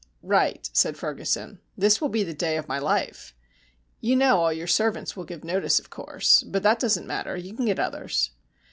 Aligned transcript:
"Right," 0.23 0.67
said 0.73 0.97
Ferguson. 0.97 1.59
"This 1.77 2.01
will 2.01 2.09
be 2.09 2.23
the 2.23 2.33
day 2.33 2.57
of 2.57 2.67
my 2.67 2.79
life. 2.79 3.35
You 3.99 4.15
know 4.15 4.37
all 4.39 4.51
your 4.51 4.65
servants 4.65 5.15
will 5.15 5.25
give 5.25 5.43
notice, 5.43 5.77
of 5.77 5.91
course. 5.91 6.41
But 6.41 6.63
that 6.63 6.79
doesn't 6.79 7.05
matter, 7.05 7.37
you 7.37 7.53
can 7.53 7.65
get 7.67 7.77
others." 7.77 8.31